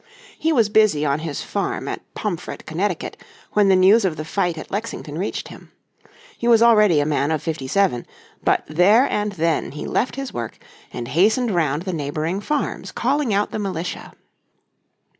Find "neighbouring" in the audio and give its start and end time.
11.93-12.41